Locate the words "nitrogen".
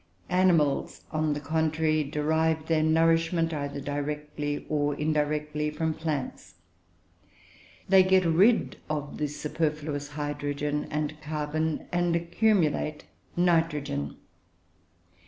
13.37-14.17